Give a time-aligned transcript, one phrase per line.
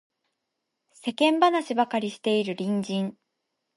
[0.93, 3.15] 世間話ばかりしている隣人